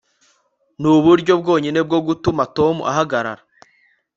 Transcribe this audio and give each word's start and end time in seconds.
nuburyo 0.79 1.33
bwonyine 1.41 1.79
bwo 1.87 1.99
gutuma 2.07 2.43
tom 2.57 2.75
ahagarara 2.91 3.43